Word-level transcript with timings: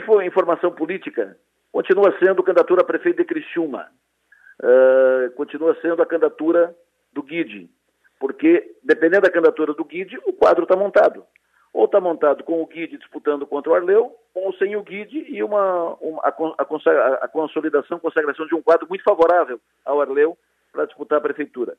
foi 0.00 0.24
informação 0.24 0.72
política, 0.72 1.36
continua 1.70 2.16
sendo 2.18 2.42
candidatura 2.42 2.80
a 2.80 2.84
prefeito 2.84 3.18
de 3.18 3.24
Criciúma. 3.24 3.86
Uh, 4.62 5.30
continua 5.32 5.76
sendo 5.82 6.00
a 6.00 6.06
candidatura 6.06 6.74
do 7.12 7.22
Guide, 7.22 7.68
porque 8.18 8.76
dependendo 8.82 9.22
da 9.22 9.30
candidatura 9.30 9.74
do 9.74 9.84
Guide, 9.84 10.18
o 10.24 10.32
quadro 10.32 10.62
está 10.62 10.74
montado. 10.74 11.24
Ou 11.72 11.84
está 11.84 12.00
montado 12.00 12.44
com 12.44 12.62
o 12.62 12.66
Guide 12.66 12.96
disputando 12.96 13.46
contra 13.46 13.72
o 13.72 13.74
Arleu, 13.74 14.16
ou 14.34 14.54
sem 14.54 14.74
o 14.74 14.82
Guide 14.82 15.26
e 15.28 15.42
uma, 15.42 15.94
uma 16.00 16.22
a, 16.22 16.28
a, 16.28 17.24
a, 17.24 17.28
consolidação, 17.28 17.98
consagração 17.98 18.46
de 18.46 18.54
um 18.54 18.62
quadro 18.62 18.86
muito 18.88 19.04
favorável 19.04 19.60
ao 19.84 20.00
Arleu 20.00 20.38
para 20.72 20.86
disputar 20.86 21.18
a 21.18 21.22
prefeitura. 21.22 21.76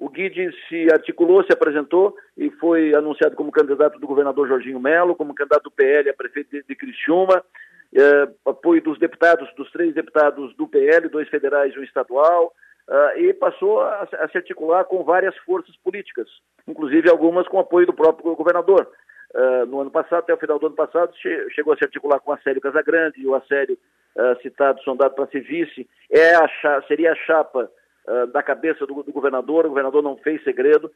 O 0.00 0.08
Guide 0.08 0.50
se 0.66 0.90
articulou, 0.90 1.44
se 1.44 1.52
apresentou 1.52 2.16
e 2.34 2.50
foi 2.52 2.94
anunciado 2.94 3.36
como 3.36 3.52
candidato 3.52 4.00
do 4.00 4.06
governador 4.06 4.48
Jorginho 4.48 4.80
Melo, 4.80 5.14
como 5.14 5.34
candidato 5.34 5.64
do 5.64 5.70
PL 5.70 6.08
a 6.08 6.14
prefeito 6.14 6.56
de, 6.66 6.74
Criciúma, 6.74 7.44
eh, 7.94 8.28
apoio 8.46 8.80
dos 8.80 8.98
deputados, 8.98 9.46
dos 9.56 9.70
três 9.70 9.92
deputados 9.92 10.56
do 10.56 10.66
PL, 10.66 11.06
dois 11.10 11.28
federais 11.28 11.74
e 11.74 11.78
um 11.78 11.82
estadual, 11.82 12.50
eh, 12.88 13.20
e 13.24 13.34
passou 13.34 13.82
a, 13.82 14.08
a, 14.20 14.28
se 14.30 14.38
articular 14.38 14.84
com 14.84 15.04
várias 15.04 15.36
forças 15.44 15.76
políticas, 15.84 16.30
inclusive 16.66 17.10
algumas 17.10 17.46
com 17.46 17.60
apoio 17.60 17.86
do 17.86 17.92
próprio 17.92 18.34
governador. 18.34 18.90
Uh, 19.32 19.64
no 19.66 19.80
ano 19.80 19.92
passado, 19.92 20.24
até 20.24 20.34
o 20.34 20.38
final 20.38 20.58
do 20.58 20.66
ano 20.66 20.74
passado, 20.74 21.12
che 21.12 21.50
chegou 21.50 21.72
a 21.72 21.76
se 21.76 21.84
articular 21.84 22.18
com 22.18 22.32
o 22.32 22.34
Acélio 22.34 22.60
Casagrande, 22.60 23.20
e 23.20 23.26
o 23.28 23.34
Acélio 23.36 23.78
uh, 24.16 24.42
citado, 24.42 24.82
sondado 24.82 25.14
para 25.14 25.28
ser 25.28 25.42
vice, 25.42 25.88
é 26.10 26.34
a 26.34 26.82
seria 26.88 27.12
a 27.12 27.14
chapa 27.14 27.70
uh, 28.06 28.26
da 28.28 28.42
cabeça 28.42 28.86
do, 28.86 29.02
do, 29.02 29.12
governador, 29.12 29.66
o 29.66 29.70
governador 29.70 30.02
não 30.02 30.16
fez 30.16 30.42
segredo, 30.44 30.90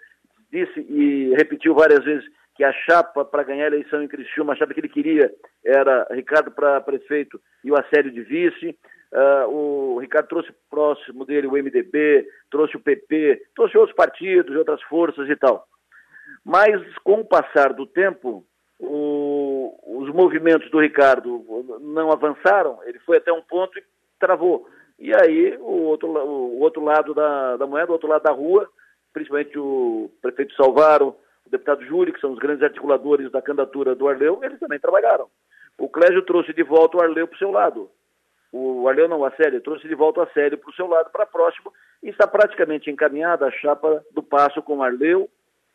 disse 0.50 0.80
e 0.80 1.34
repetiu 1.36 1.74
várias 1.74 2.04
vezes 2.04 2.24
que 2.54 2.62
a 2.62 2.72
chapa 2.72 3.24
para 3.24 3.42
ganhar 3.42 3.64
a 3.64 3.68
eleição 3.68 4.02
em 4.02 4.08
Criciúma, 4.08 4.52
a 4.52 4.56
chapa 4.56 4.72
que 4.72 4.80
ele 4.80 4.88
queria 4.88 5.32
era 5.64 6.06
Ricardo 6.12 6.50
para 6.52 6.80
prefeito 6.80 7.40
e 7.64 7.70
o 7.70 7.76
Acélio 7.76 8.12
de 8.12 8.22
vice, 8.22 8.78
o 9.48 9.98
Ricardo 10.00 10.28
trouxe 10.28 10.52
próximo 10.70 11.24
dele 11.24 11.46
o 11.46 11.52
MDB, 11.52 12.26
trouxe 12.50 12.76
o 12.76 12.80
PP, 12.80 13.42
trouxe 13.54 13.76
outros 13.76 13.96
partidos, 13.96 14.56
outras 14.56 14.82
forças 14.82 15.28
e 15.28 15.36
tal. 15.36 15.66
Mas, 16.44 16.82
com 17.02 17.20
o 17.20 17.24
passar 17.24 17.72
do 17.72 17.86
tempo, 17.86 18.44
o, 18.78 20.00
os 20.00 20.12
movimentos 20.12 20.70
do 20.70 20.80
Ricardo 20.80 21.44
não 21.80 22.10
avançaram, 22.10 22.80
ele 22.84 22.98
foi 23.00 23.18
até 23.18 23.32
um 23.32 23.42
ponto 23.42 23.78
e 23.78 23.84
travou. 24.18 24.68
E 24.98 25.12
aí, 25.14 25.56
o 25.58 25.82
outro, 25.84 26.08
o 26.08 26.60
outro 26.60 26.82
lado 26.82 27.14
da, 27.14 27.56
da 27.56 27.66
moeda, 27.66 27.90
o 27.90 27.94
outro 27.94 28.08
lado 28.08 28.22
da 28.22 28.32
rua, 28.32 28.68
principalmente 29.12 29.58
o 29.58 30.10
prefeito 30.22 30.54
Salvaro, 30.54 31.16
o 31.46 31.50
deputado 31.50 31.84
Júlio, 31.84 32.12
que 32.12 32.20
são 32.20 32.32
os 32.32 32.38
grandes 32.38 32.62
articuladores 32.62 33.30
da 33.30 33.42
candidatura 33.42 33.94
do 33.94 34.08
Arleu, 34.08 34.40
eles 34.42 34.58
também 34.58 34.78
trabalharam. 34.78 35.28
O 35.78 35.88
Clésio 35.88 36.22
trouxe 36.22 36.52
de 36.52 36.62
volta 36.62 36.96
o 36.96 37.02
Arleu 37.02 37.26
para 37.26 37.34
o 37.34 37.38
seu 37.38 37.50
lado. 37.50 37.90
O 38.52 38.88
Arleu 38.88 39.08
não, 39.08 39.24
a 39.24 39.32
Sério, 39.32 39.60
trouxe 39.60 39.88
de 39.88 39.94
volta 39.94 40.22
a 40.22 40.26
Sério 40.28 40.56
para 40.56 40.70
o 40.70 40.74
seu 40.74 40.86
lado, 40.86 41.10
para 41.10 41.26
próximo, 41.26 41.72
e 42.02 42.08
está 42.08 42.26
praticamente 42.26 42.88
encaminhada 42.88 43.46
a 43.46 43.50
chapa 43.50 44.04
do 44.12 44.22
passo 44.22 44.62
com 44.62 44.76
o 44.76 44.82
Arleu, 44.82 45.28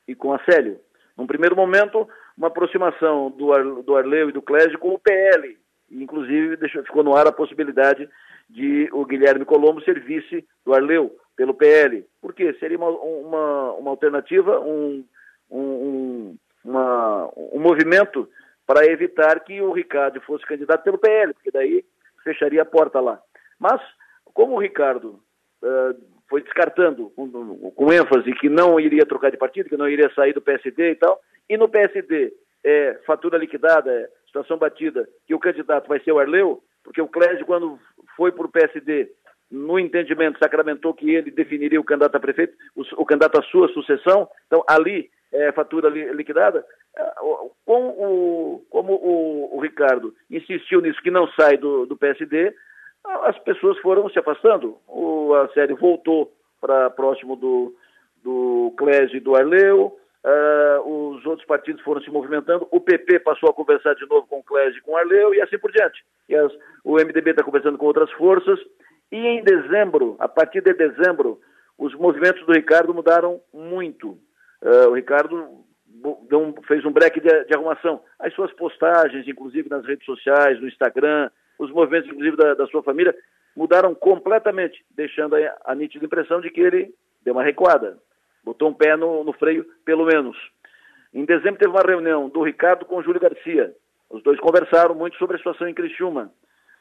e 0.09 0.15
com 0.15 0.33
a 0.33 0.39
Célio. 0.39 0.79
Num 1.15 1.27
primeiro 1.27 1.55
momento, 1.55 2.09
uma 2.35 2.47
aproximação 2.47 3.29
do, 3.29 3.83
do 3.83 3.95
Arleu 3.95 4.29
e 4.29 4.31
do 4.31 4.41
Clésio 4.41 4.79
com 4.79 4.89
o 4.89 4.99
PL, 4.99 5.55
inclusive 5.91 6.57
deixou, 6.57 6.83
ficou 6.83 7.03
no 7.03 7.15
ar 7.15 7.27
a 7.27 7.31
possibilidade 7.31 8.09
de 8.49 8.89
o 8.91 9.05
Guilherme 9.05 9.45
Colombo 9.45 9.81
ser 9.81 9.99
vice 9.99 10.45
do 10.65 10.73
Arleu 10.73 11.15
pelo 11.35 11.53
PL. 11.53 12.05
Por 12.21 12.33
quê? 12.33 12.53
Seria 12.59 12.77
uma, 12.77 12.89
uma, 12.89 13.73
uma 13.73 13.91
alternativa, 13.91 14.59
um, 14.59 15.05
um, 15.49 16.35
uma, 16.63 17.31
um 17.35 17.59
movimento 17.59 18.27
para 18.65 18.85
evitar 18.85 19.39
que 19.41 19.61
o 19.61 19.71
Ricardo 19.71 20.19
fosse 20.21 20.45
candidato 20.45 20.83
pelo 20.83 20.97
PL, 20.97 21.33
porque 21.33 21.51
daí 21.51 21.85
fecharia 22.23 22.61
a 22.61 22.65
porta 22.65 22.99
lá. 22.99 23.19
Mas, 23.57 23.81
como 24.33 24.55
o 24.55 24.59
Ricardo 24.59 25.19
uh, 25.63 25.95
foi 26.29 26.43
descartando 26.43 27.09
com, 27.15 27.71
com, 27.71 27.93
ênfase 27.93 28.31
que 28.33 28.49
não 28.49 28.79
iria 28.79 29.05
trocar 29.05 29.31
de 29.31 29.37
partido, 29.37 29.69
que 29.69 29.77
não 29.77 29.89
iria 29.89 30.13
sair 30.13 30.33
do 30.33 30.41
PSD 30.41 30.91
e 30.91 30.95
tal, 30.95 31.19
e 31.49 31.57
no 31.57 31.67
PSD 31.67 32.33
é 32.63 32.99
fatura 33.05 33.37
liquidada, 33.37 33.91
é 33.91 34.09
situação 34.25 34.57
batida, 34.57 35.07
que 35.25 35.33
o 35.33 35.39
candidato 35.39 35.87
vai 35.87 35.99
ser 36.01 36.11
o 36.11 36.19
Arleu, 36.19 36.61
porque 36.83 37.01
o 37.01 37.07
Clésio, 37.07 37.45
quando 37.45 37.79
foi 38.15 38.31
para 38.31 38.45
o 38.45 38.51
PSD, 38.51 39.11
no 39.51 39.79
entendimento, 39.79 40.39
sacramentou 40.39 40.93
que 40.93 41.09
ele 41.09 41.31
definiria 41.31 41.79
o 41.79 41.83
candidato 41.83 42.15
a 42.15 42.19
prefeito, 42.19 42.55
o, 42.75 42.81
o 43.01 43.05
candidato 43.05 43.39
à 43.39 43.43
sua 43.43 43.67
sucessão, 43.69 44.29
então 44.47 44.63
ali 44.67 45.09
é 45.31 45.51
fatura 45.51 45.89
li, 45.89 46.11
liquidada, 46.13 46.65
é, 46.95 47.13
com 47.65 47.87
o, 47.89 48.65
como 48.69 48.93
o, 48.93 49.57
o, 49.57 49.59
Ricardo 49.59 50.13
insistiu 50.29 50.81
nisso, 50.81 51.01
que 51.01 51.11
não 51.11 51.27
sai 51.29 51.57
do, 51.57 51.85
do 51.85 51.95
PSD, 51.97 52.53
as 53.23 53.37
pessoas 53.39 53.77
foram 53.79 54.09
se 54.09 54.19
afastando. 54.19 54.77
O, 54.87 55.33
a 55.35 55.47
série 55.49 55.73
voltou 55.73 56.33
para 56.59 56.89
próximo 56.89 57.35
do, 57.35 57.75
do 58.23 58.73
Clésio 58.77 59.17
e 59.17 59.19
do 59.19 59.35
Arleu, 59.35 59.98
uh, 60.25 61.15
os 61.15 61.25
outros 61.25 61.47
partidos 61.47 61.81
foram 61.83 62.01
se 62.01 62.09
movimentando, 62.09 62.67
o 62.71 62.79
PP 62.79 63.19
passou 63.19 63.49
a 63.49 63.53
conversar 63.53 63.95
de 63.95 64.07
novo 64.07 64.27
com 64.27 64.39
o 64.39 64.43
Clésio 64.43 64.77
e 64.77 64.81
com 64.81 64.91
o 64.91 64.97
Arleu 64.97 65.33
e 65.33 65.41
assim 65.41 65.57
por 65.57 65.71
diante. 65.71 66.03
As, 66.31 66.53
o 66.83 66.95
MDB 66.95 67.31
está 67.31 67.43
conversando 67.43 67.77
com 67.77 67.85
outras 67.85 68.11
forças, 68.11 68.59
e 69.11 69.17
em 69.17 69.43
dezembro, 69.43 70.15
a 70.19 70.27
partir 70.27 70.61
de 70.61 70.73
dezembro, 70.73 71.39
os 71.77 71.93
movimentos 71.95 72.45
do 72.45 72.53
Ricardo 72.53 72.93
mudaram 72.93 73.41
muito. 73.53 74.17
Uh, 74.61 74.89
o 74.89 74.93
Ricardo 74.93 75.65
um, 76.03 76.53
fez 76.67 76.85
um 76.85 76.91
break 76.91 77.19
de, 77.19 77.45
de 77.45 77.55
arrumação. 77.55 78.01
As 78.19 78.33
suas 78.33 78.51
postagens, 78.53 79.27
inclusive 79.27 79.69
nas 79.69 79.85
redes 79.85 80.05
sociais, 80.05 80.59
no 80.59 80.67
Instagram, 80.67 81.29
os 81.57 81.71
movimentos, 81.71 82.09
inclusive, 82.09 82.37
da, 82.37 82.53
da 82.53 82.67
sua 82.67 82.83
família, 82.83 83.15
mudaram 83.55 83.95
completamente, 83.95 84.83
deixando 84.91 85.35
a, 85.35 85.57
a 85.65 85.75
nítida 85.75 86.05
impressão 86.05 86.39
de 86.39 86.49
que 86.49 86.61
ele 86.61 86.93
deu 87.23 87.33
uma 87.33 87.43
recuada, 87.43 87.97
botou 88.49 88.69
um 88.69 88.73
pé 88.73 88.97
no, 88.97 89.23
no 89.23 89.31
freio, 89.33 89.63
pelo 89.85 90.05
menos. 90.05 90.35
Em 91.13 91.23
dezembro 91.23 91.59
teve 91.59 91.71
uma 91.71 91.85
reunião 91.85 92.29
do 92.29 92.41
Ricardo 92.41 92.83
com 92.85 92.97
o 92.97 93.03
Júlio 93.03 93.21
Garcia. 93.21 93.73
Os 94.09 94.23
dois 94.23 94.39
conversaram 94.39 94.95
muito 94.95 95.17
sobre 95.17 95.35
a 95.35 95.37
situação 95.37 95.67
em 95.67 95.73
Criciúma. 95.73 96.31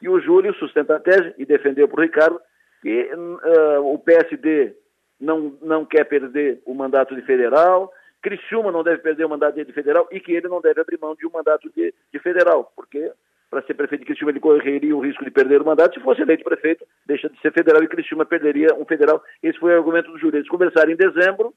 E 0.01 0.09
o 0.09 0.19
Júlio 0.19 0.53
sustenta 0.55 0.95
a 0.95 0.99
tese 0.99 1.33
e 1.37 1.45
defendeu 1.45 1.87
para 1.87 1.99
o 1.99 2.03
Ricardo 2.03 2.41
que 2.81 3.11
uh, 3.13 3.93
o 3.93 3.99
PSD 3.99 4.73
não, 5.19 5.57
não 5.61 5.85
quer 5.85 6.05
perder 6.05 6.61
o 6.65 6.73
mandato 6.73 7.15
de 7.15 7.21
federal, 7.21 7.91
Criciúma 8.21 8.71
não 8.71 8.83
deve 8.83 8.97
perder 8.99 9.25
o 9.25 9.29
mandato 9.29 9.63
de 9.63 9.71
federal 9.71 10.07
e 10.11 10.19
que 10.19 10.31
ele 10.31 10.47
não 10.47 10.59
deve 10.59 10.81
abrir 10.81 10.99
mão 10.99 11.15
de 11.15 11.27
um 11.27 11.31
mandato 11.31 11.69
de, 11.75 11.93
de 12.11 12.19
federal, 12.19 12.71
porque 12.75 13.11
para 13.49 13.63
ser 13.63 13.73
prefeito 13.73 14.01
de 14.01 14.07
Criciúma, 14.07 14.31
ele 14.31 14.39
correria 14.39 14.95
o 14.95 14.99
risco 14.99 15.25
de 15.25 15.31
perder 15.31 15.61
o 15.61 15.65
mandato. 15.65 15.95
Se 15.95 16.03
fosse 16.03 16.21
eleito 16.21 16.43
prefeito, 16.43 16.85
deixa 17.05 17.29
de 17.29 17.39
ser 17.41 17.51
federal 17.51 17.81
e 17.83 17.87
Criciúma 17.87 18.25
perderia 18.25 18.75
um 18.75 18.85
federal. 18.85 19.23
Esse 19.41 19.57
foi 19.57 19.73
o 19.73 19.77
argumento 19.77 20.11
do 20.11 20.19
Júlio. 20.19 20.37
Eles 20.37 20.47
conversaram 20.47 20.91
em 20.91 20.95
dezembro, 20.95 21.53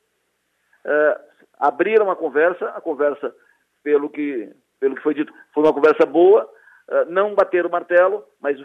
uh, 0.86 1.20
abriram 1.58 2.10
a 2.10 2.16
conversa, 2.16 2.66
a 2.70 2.80
conversa, 2.80 3.34
pelo 3.82 4.08
que, 4.08 4.50
pelo 4.80 4.94
que 4.94 5.02
foi 5.02 5.14
dito, 5.14 5.32
foi 5.54 5.62
uma 5.64 5.72
conversa 5.72 6.06
boa, 6.06 6.44
uh, 6.44 7.04
não 7.10 7.34
bateram 7.34 7.68
o 7.68 7.72
martelo, 7.72 8.24
mas 8.40 8.56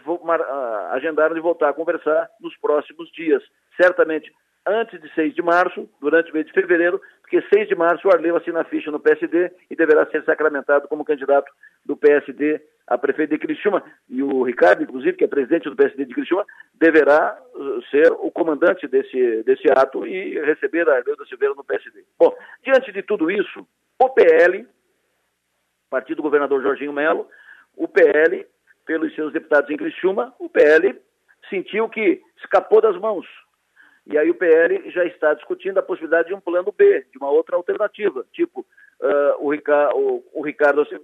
agendaram 0.92 1.36
de 1.36 1.42
voltar 1.42 1.70
a 1.70 1.74
conversar 1.74 2.30
nos 2.40 2.56
próximos 2.58 3.12
dias. 3.12 3.44
Certamente 3.82 4.32
antes 4.68 5.02
de 5.02 5.10
6 5.14 5.34
de 5.34 5.42
março, 5.42 5.90
durante 6.02 6.30
o 6.30 6.34
mês 6.34 6.46
de 6.46 6.52
fevereiro, 6.52 7.02
porque 7.22 7.42
6 7.54 7.70
de 7.70 7.76
março 7.76 8.08
o 8.08 8.12
Arleu 8.12 8.36
assina 8.36 8.62
a 8.62 8.66
ficha 8.66 8.92
no 8.92 9.00
PSD 9.00 9.52
e 9.72 9.76
deverá 9.76 10.06
ser 10.08 10.24
sacramentado 10.26 10.88
como 10.88 11.06
candidato 11.06 11.50
do 11.86 11.96
PSD 11.96 12.62
a 12.86 12.98
prefeito 12.98 13.32
de 13.32 13.38
Criciúma. 13.38 13.84
E 14.10 14.22
o 14.22 14.44
Ricardo, 14.44 14.84
inclusive, 14.84 15.18
que 15.18 15.24
é 15.24 15.28
presidente 15.28 15.70
do 15.70 15.76
PSD 15.76 16.06
de 16.06 16.14
Criciúma, 16.14 16.46
deverá 16.74 17.38
ser 17.90 18.12
o 18.12 18.32
comandante 18.32 18.88
desse, 18.88 19.44
desse 19.44 19.70
ato 19.72 20.06
e 20.06 20.40
receber 20.42 20.88
a 20.90 20.96
Arleu 20.96 21.16
da 21.16 21.26
Silveira 21.26 21.54
no 21.56 21.64
PSD. 21.64 22.04
Bom, 22.18 22.36
diante 22.64 22.92
de 22.92 23.02
tudo 23.04 23.32
isso, 23.32 23.68
o 24.00 24.10
PL, 24.10 24.68
partido 25.90 26.18
do 26.18 26.24
governador 26.24 26.62
Jorginho 26.62 26.94
Melo, 26.94 27.28
o 27.76 27.88
PL, 27.88 28.46
pelos 28.86 29.14
seus 29.16 29.34
deputados 29.34 29.70
em 29.70 29.78
Criciúma, 29.78 30.34
o 30.40 30.50
PL 30.50 31.00
sentiu 31.50 31.90
que 31.90 32.22
escapou 32.38 32.82
das 32.82 32.98
mãos 32.98 33.26
e 34.10 34.18
aí 34.18 34.30
o 34.30 34.36
PL 34.36 34.90
já 34.90 35.04
está 35.06 35.34
discutindo 35.34 35.78
a 35.80 35.84
possibilidade 35.84 36.30
de 36.30 36.34
um 36.34 36.40
plano 36.40 36.74
B, 36.76 37.06
de 37.12 37.18
uma 37.18 37.30
outra 37.30 37.58
alternativa, 37.58 38.26
tipo 38.32 38.62
uh, 39.02 39.46
o, 39.46 39.52
Ricardo, 39.52 39.98
o, 39.98 40.24
o 40.34 40.42
Ricardo 40.42 40.82
assim, 40.82 40.98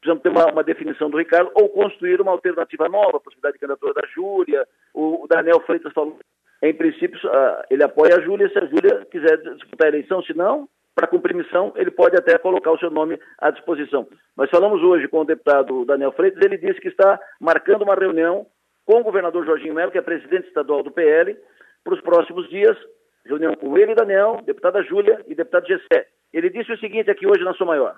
precisamos 0.00 0.22
ter 0.22 0.30
uma, 0.30 0.46
uma, 0.50 0.64
definição 0.64 1.10
do 1.10 1.18
Ricardo 1.18 1.50
ou 1.54 1.68
construir 1.68 2.20
uma 2.20 2.32
alternativa 2.32 2.88
nova, 2.88 3.18
a 3.18 3.20
possibilidade 3.20 3.54
de 3.54 3.60
candidatura 3.60 3.94
da 3.94 4.08
Júlia, 4.08 4.66
o, 4.94 5.24
o 5.24 5.28
Daniel 5.28 5.60
Freitas 5.60 5.92
falou, 5.92 6.18
em 6.62 6.74
princípio 6.74 7.18
uh, 7.28 7.62
ele 7.70 7.84
apoia 7.84 8.16
a 8.16 8.20
Júlia 8.20 8.48
se 8.48 8.58
a 8.58 8.66
Júlia 8.66 9.06
quiser 9.10 9.36
disputar 9.54 9.86
a 9.86 9.88
eleição, 9.88 10.22
se 10.22 10.34
não, 10.34 10.68
para 10.94 11.06
cumprir 11.06 11.34
missão, 11.34 11.72
ele 11.76 11.90
pode 11.90 12.16
até 12.16 12.36
colocar 12.38 12.72
o 12.72 12.78
seu 12.78 12.90
nome 12.90 13.18
à 13.38 13.50
disposição. 13.50 14.08
Nós 14.36 14.50
falamos 14.50 14.82
hoje 14.82 15.06
com 15.08 15.20
o 15.20 15.24
deputado 15.24 15.84
Daniel 15.84 16.12
Freitas, 16.12 16.42
ele 16.44 16.58
disse 16.58 16.80
que 16.80 16.88
está 16.88 17.18
marcando 17.40 17.82
uma 17.82 17.94
reunião 17.94 18.46
com 18.84 19.00
o 19.00 19.04
governador 19.04 19.44
Jorginho 19.44 19.74
Melo, 19.74 19.92
que 19.92 19.98
é 19.98 20.02
presidente 20.02 20.48
estadual 20.48 20.82
do 20.82 20.90
PL, 20.90 21.36
para 21.84 21.94
os 21.94 22.00
próximos 22.00 22.48
dias, 22.48 22.76
reunião 23.24 23.54
com 23.54 23.76
ele 23.78 23.92
e 23.92 23.94
Daniel, 23.94 24.40
deputada 24.44 24.82
Júlia 24.82 25.22
e 25.26 25.34
deputado 25.34 25.66
Gessé. 25.66 26.06
Ele 26.32 26.50
disse 26.50 26.72
o 26.72 26.78
seguinte 26.78 27.10
aqui 27.10 27.26
hoje 27.26 27.44
na 27.44 27.54
sua 27.54 27.66
maior. 27.66 27.96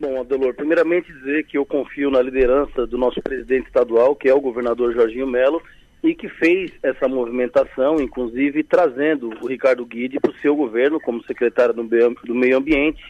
Bom, 0.00 0.18
Adelor, 0.18 0.54
primeiramente 0.54 1.12
dizer 1.12 1.44
que 1.44 1.58
eu 1.58 1.66
confio 1.66 2.10
na 2.10 2.22
liderança 2.22 2.86
do 2.86 2.96
nosso 2.96 3.20
presidente 3.20 3.66
estadual, 3.66 4.16
que 4.16 4.30
é 4.30 4.34
o 4.34 4.40
governador 4.40 4.94
Jorginho 4.94 5.26
Melo, 5.26 5.62
e 6.02 6.14
que 6.14 6.26
fez 6.26 6.72
essa 6.82 7.06
movimentação, 7.06 8.00
inclusive 8.00 8.64
trazendo 8.64 9.30
o 9.42 9.46
Ricardo 9.46 9.84
Guide 9.84 10.18
para 10.18 10.30
o 10.30 10.36
seu 10.36 10.56
governo 10.56 10.98
como 10.98 11.22
secretário 11.24 11.74
do 11.74 12.34
Meio 12.34 12.56
Ambiente. 12.56 13.04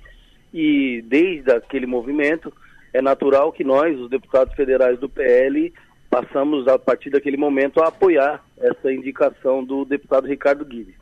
E 0.53 1.01
desde 1.07 1.53
aquele 1.53 1.87
movimento, 1.87 2.53
é 2.93 3.01
natural 3.01 3.53
que 3.53 3.63
nós, 3.63 3.97
os 3.97 4.11
deputados 4.11 4.53
federais 4.55 4.99
do 4.99 5.09
PL, 5.09 5.73
passamos 6.11 6.67
a 6.67 6.77
partir 6.77 7.11
daquele 7.11 7.37
momento 7.37 7.81
a 7.81 7.87
apoiar 7.87 8.45
essa 8.59 8.93
indicação 8.93 9.63
do 9.63 9.85
deputado 9.85 10.27
Ricardo 10.27 10.65
Guide. 10.65 10.97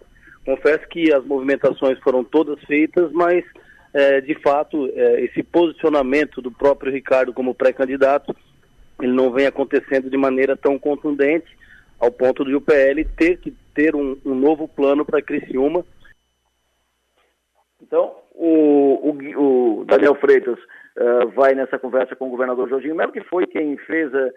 Confesso 0.45 0.87
que 0.89 1.11
as 1.11 1.25
movimentações 1.25 1.99
foram 2.01 2.23
todas 2.23 2.63
feitas, 2.65 3.11
mas 3.11 3.43
é, 3.93 4.21
de 4.21 4.35
fato 4.37 4.91
é, 4.95 5.21
esse 5.23 5.43
posicionamento 5.43 6.43
do 6.43 6.51
próprio 6.51 6.93
Ricardo 6.93 7.33
como 7.33 7.55
pré-candidato 7.55 8.35
ele 9.01 9.13
não 9.13 9.31
vem 9.31 9.47
acontecendo 9.47 10.11
de 10.11 10.17
maneira 10.17 10.57
tão 10.57 10.79
contundente 10.79 11.57
ao 11.99 12.11
ponto 12.11 12.45
de 12.45 12.55
o 12.55 12.61
PL 12.61 13.05
ter 13.05 13.39
que 13.39 13.55
ter 13.75 13.95
um, 13.95 14.17
um 14.25 14.35
novo 14.35 14.69
plano 14.69 15.05
para 15.05 15.23
Criciúma. 15.23 15.85
Então, 17.81 18.17
o, 18.35 19.11
o, 19.11 19.81
o 19.81 19.85
Daniel 19.85 20.15
Freitas 20.17 20.59
uh, 20.59 21.29
vai 21.35 21.55
nessa 21.55 21.79
conversa 21.79 22.15
com 22.17 22.27
o 22.27 22.31
governador 22.31 22.69
Jorginho 22.69 22.95
Melo, 22.95 23.13
que 23.13 23.23
foi 23.23 23.47
quem 23.47 23.77
fez 23.79 24.13
a, 24.15 24.31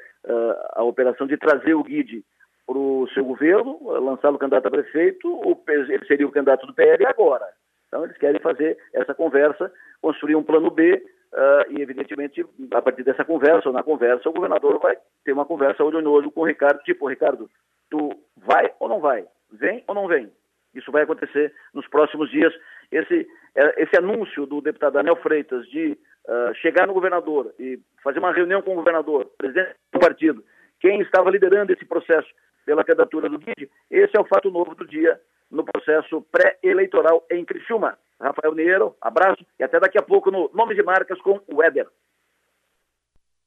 a 0.76 0.84
operação 0.84 1.28
de 1.28 1.38
trazer 1.38 1.74
o 1.74 1.84
Guide 1.84 2.24
para 2.66 2.78
o 2.78 3.08
seu 3.14 3.26
governo, 3.26 3.80
lançá-lo 3.84 4.38
candidato 4.38 4.68
a 4.68 4.72
prefeito, 4.72 5.28
o, 5.28 5.60
ele 5.68 6.06
seria 6.06 6.28
o 6.28 6.32
candidato 6.32 6.66
do 6.66 6.74
PL 6.74 7.06
agora. 7.06 7.46
Então, 7.92 8.06
eles 8.06 8.18
querem 8.18 8.40
fazer 8.40 8.78
essa 8.94 9.14
conversa, 9.14 9.70
construir 10.02 10.38
um 10.38 10.44
plano 10.44 10.72
B, 10.72 10.94
uh, 11.34 11.78
e, 11.78 11.82
evidentemente, 11.82 12.46
a 12.72 12.82
partir 12.82 13.04
dessa 13.04 13.26
conversa, 13.26 13.68
ou 13.68 13.74
na 13.74 13.84
conversa, 13.84 14.30
o 14.30 14.34
governador 14.34 14.80
vai 14.80 14.96
ter 15.26 15.34
uma 15.34 15.46
conversa 15.46 15.84
olho 15.84 16.02
no 16.02 16.10
olho 16.10 16.32
com 16.32 16.40
o 16.40 16.48
Ricardo, 16.48 16.80
tipo, 16.84 17.10
Ricardo, 17.10 17.50
tu 17.90 18.10
vai 18.38 18.72
ou 18.80 18.88
não 18.88 19.02
vai? 19.02 19.26
Vem 19.52 19.84
ou 19.88 19.94
não 19.94 20.08
vem? 20.08 20.32
Isso 20.74 20.90
vai 20.90 21.04
acontecer 21.04 21.54
nos 21.74 21.86
próximos 21.90 22.32
dias. 22.32 22.54
Esse, 22.90 23.28
é, 23.56 23.84
esse 23.84 23.98
anúncio 23.98 24.46
do 24.46 24.62
deputado 24.62 24.94
Daniel 24.94 25.18
Freitas 25.18 25.68
de 25.68 25.92
uh, 25.92 26.56
chegar 26.62 26.88
no 26.88 26.94
governador 26.94 27.54
e 27.60 27.78
fazer 28.02 28.20
uma 28.20 28.32
reunião 28.32 28.62
com 28.62 28.72
o 28.72 28.76
governador, 28.76 29.30
presidente 29.38 29.76
do 29.92 30.00
partido, 30.00 30.42
quem 30.80 31.02
estava 31.02 31.30
liderando 31.30 31.74
esse 31.74 31.84
processo 31.84 32.30
pela 32.66 32.86
candidatura 32.86 33.28
do 33.28 33.38
Guide, 33.38 33.70
esse 33.90 34.16
é 34.16 34.22
o 34.22 34.28
fato 34.28 34.50
novo 34.50 34.76
do 34.76 34.88
dia 34.88 35.20
no 35.52 35.64
processo 35.64 36.22
pré-eleitoral 36.32 37.26
em 37.30 37.44
Criciúma. 37.44 37.98
Rafael 38.20 38.56
Neiro, 38.56 38.96
abraço 39.02 39.44
e 39.60 39.64
até 39.64 39.80
daqui 39.80 39.98
a 39.98 40.04
pouco 40.04 40.32
no 40.32 40.50
Nome 40.54 40.76
de 40.76 40.84
Marcas 40.84 41.20
com 41.22 41.42
o 41.48 41.58
Weber. 41.58 41.88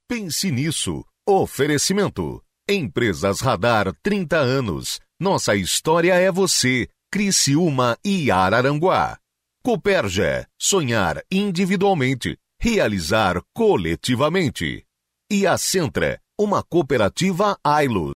Pense 0.06 0.50
nisso. 0.50 1.04
Oferecimento. 1.26 2.42
Empresas 2.68 3.40
Radar 3.40 3.94
30 4.02 4.36
anos. 4.36 5.00
Nossa 5.18 5.54
história 5.54 6.14
é 6.14 6.30
você. 6.30 6.88
Criciúma 7.10 7.96
e 8.04 8.30
Araranguá. 8.30 9.16
Coperja. 9.62 10.46
Sonhar 10.58 11.22
individualmente. 11.30 12.36
Realizar 12.60 13.40
coletivamente. 13.54 14.84
E 15.30 15.46
a 15.46 15.56
Centra. 15.56 16.20
Uma 16.38 16.62
cooperativa 16.62 17.56
Ailo. 17.64 18.12